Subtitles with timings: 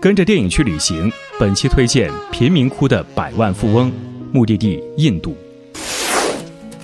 [0.00, 3.90] 跟着电影去旅行，本期推荐《贫民窟的百万富翁》，
[4.32, 5.36] 目的地印度。《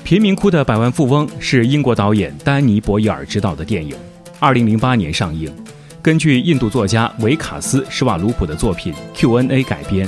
[0.04, 3.96] 贫民窟的百万富翁》是英国导演丹尼·博伊尔执导的电影，
[4.38, 5.50] 二零零八年上映，
[6.02, 10.06] 根据印度作家维卡斯·施瓦鲁普的作品《Q&A》改编。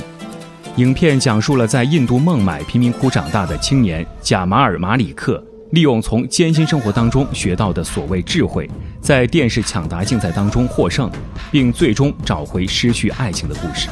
[0.75, 5.43] 影片讲述了在印度孟买贫民窟长大的青年贾马尔·马里克。
[5.71, 8.69] 利用从艰辛生活当中学到的所谓智慧，
[9.01, 11.09] 在电视抢答竞赛当中获胜，
[11.51, 13.87] 并最终找回失去爱情的故事。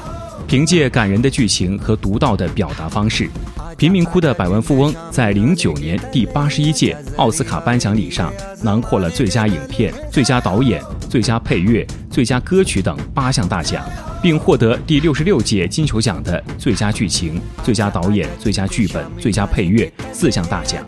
[0.48, 3.25] 凭借感人的剧情和独到的表达方式，
[3.75, 8.33] 《贫民窟的百万富翁》在零九年第八十一届奥斯卡颁奖礼上
[8.64, 13.86] 囊括了最佳影片、最佳导演、最佳配乐、最佳歌曲等八项大奖，
[14.22, 20.81] 并获得第六十六届金球奖的最佳剧情、最佳导演、最佳剧本、最佳配乐四项大奖。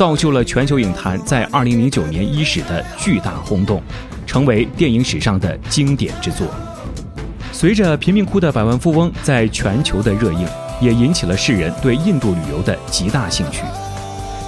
[0.00, 3.82] 造就了全球影坛在二零零九年伊始的巨大轰动，
[4.26, 6.46] 成为电影史上的经典之作。
[7.52, 10.48] 随着《贫民窟的百万富翁》在全球的热映，
[10.80, 13.60] 也引起了世人对印度旅游的极大兴趣。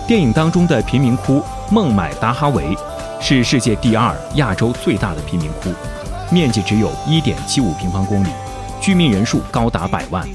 [0.08, 2.74] 电影当中的贫民窟孟买达哈维
[3.20, 5.68] 是世界第二、亚洲最大的贫民窟，
[6.30, 8.28] 面积只有一点七五平方公里，
[8.80, 10.26] 居民人数高达百万。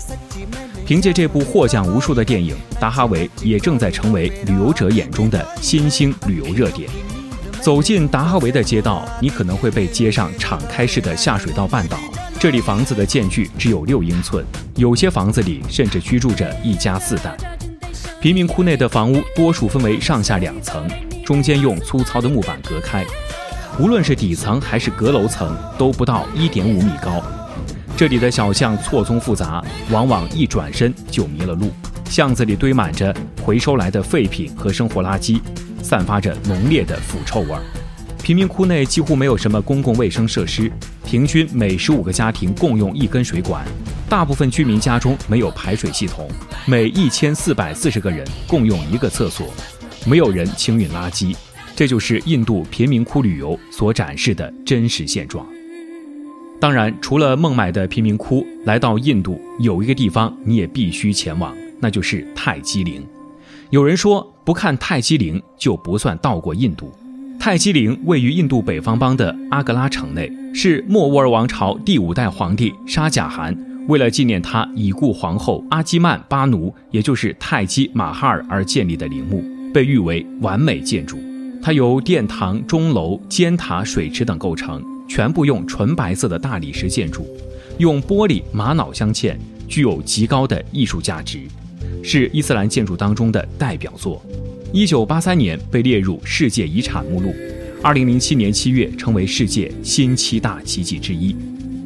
[0.87, 6.89] 凭借这部获奖无数的电影，达哈维也正在成为旅游者眼中的新兴旅游热点。
[7.59, 11.97] 走进达哈维的街道，你可能会被街上敞开式的下水道绊倒。
[12.39, 14.45] 这里房子的间距只有六英寸，
[14.75, 17.35] 有些房子里甚至居住着一家四代。
[18.21, 20.89] 贫民窟内的房屋多数分为上下两层，
[21.25, 23.05] 中间用粗糙的木板隔开。
[23.77, 27.21] 无论是底层还是阁楼层，都不到一点五米高。
[27.97, 29.59] 这里的小巷错综复杂，
[29.89, 31.71] 往往一转身就迷了路。
[32.07, 35.41] 巷子里堆满着回收来的废品和生活垃圾，
[35.81, 37.61] 散发着浓烈的腐臭味儿。
[38.21, 40.71] 贫民窟内几乎没有什么公共卫生设施，
[41.07, 43.65] 平均每十五个家庭共用一根水管。
[44.07, 46.29] 大部分居民家中没有排水系统，
[46.67, 49.51] 每一千四百四十个人共用一个厕所，
[50.05, 51.35] 没有人清运垃圾。
[51.75, 55.43] 这就是印度贫民窟旅游所展示的真实现状。
[56.59, 63.05] 当然，除了孟买的贫民窟，来到印度有一个地方你也必须前往，那就是泰姬陵。
[63.69, 66.91] 有人说，不看泰姬陵就不算到过印度。
[67.39, 73.55] 泰姬陵位于印度北方邦的阿格拉城内，是莫卧儿王朝第五代皇帝沙贾汗
[73.87, 81.19] 为了纪念他已故皇后阿基曼巴奴，也就是泰姬玛哈尔而建立的陵墓，被誉为完美建筑。
[81.61, 84.83] 它由殿堂、钟楼、尖塔、水池等构成。
[85.07, 87.27] 全部用纯白色的大理石建筑，
[87.77, 89.35] 用玻璃、玛瑙镶嵌，
[89.67, 91.39] 具有极高的艺术价值，
[92.03, 94.21] 是伊斯兰建筑当中的代表作。
[94.71, 97.33] 一九八三年被列入世界遗产目录，
[97.81, 101.35] 二零零七年七月成为世界新七大奇迹之一。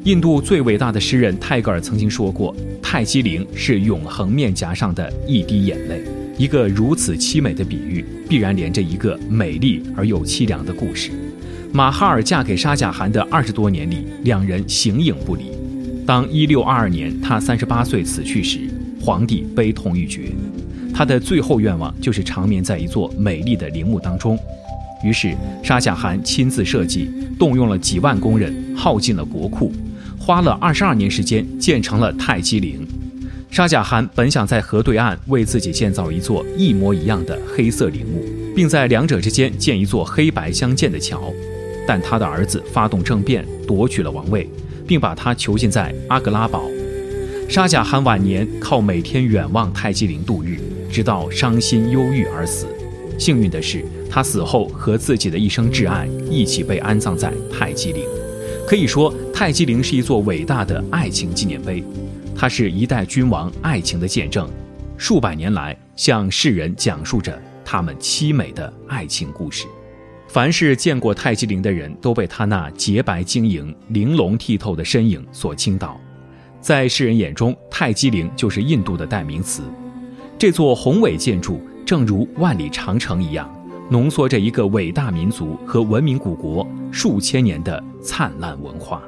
[0.03, 6.01] 印度最伟大的诗人泰戈尔曾经说过：“泰姬陵是永恒面颊上的一滴眼泪。”
[6.39, 11.11] 一个如此凄美的比喻，必然连着一个美丽而又凄凉的故事。
[11.73, 15.51] 马哈尔嫁给沙贾汗的二十多年里，两人形影不离。
[16.05, 18.59] 当一六二二年他三十八岁死去时，
[18.99, 20.33] 皇帝悲痛欲绝，
[20.93, 24.37] 他的最后愿望就是长眠在一座美丽的陵墓当中。
[25.01, 27.09] 于是沙贾汗亲自设计，
[27.40, 29.72] 动用了几万工人，耗尽了国库，
[30.19, 32.85] 花了二十二年时间建成了泰姬陵。
[33.49, 41.34] 沙贾汗本想在河对岸为自己建造一座一模一样的黑色陵墓，并在两者之间建一座黑白相间的桥。
[41.87, 44.49] 但他的儿子发动政变，夺取了王位，
[44.87, 46.63] 并把他囚禁在阿格拉堡。
[47.49, 50.57] 沙贾汗晚年靠每天远望泰姬陵度日，
[50.89, 52.66] 直到伤心忧郁而死。
[53.19, 58.05] 幸运的是，他死后和自己的一生挚爱一起被安葬在泰姬陵。
[58.66, 61.84] 可以说，泰姬陵是一座伟大的爱情纪念碑，
[62.35, 64.49] 它是一代君王爱情的见证。
[64.97, 69.66] 数百年来向世人讲述着他们凄美的爱情故事。
[70.31, 75.99] 凡是见过泰姬陵的人都被他那洁白晶莹、玲珑剔透的身影所倾倒。
[76.61, 79.61] 在世人眼中，泰姬陵就是印度的代名词。
[80.39, 83.53] 这座宏伟建筑，正如万里长城一样，
[83.89, 89.03] 浓缩着一个伟大民族和文明古国数千年的灿烂文化。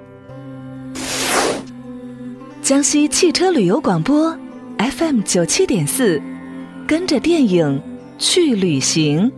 [2.61, 4.37] 江西汽车旅游广播
[4.77, 6.21] ，FM 九七点四，
[6.85, 7.81] 跟着电影
[8.19, 9.31] 去旅行。